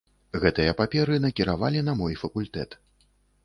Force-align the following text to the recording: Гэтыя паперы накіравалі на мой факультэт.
Гэтыя 0.43 0.71
паперы 0.79 1.19
накіравалі 1.27 1.85
на 1.91 1.97
мой 2.03 2.19
факультэт. 2.25 2.69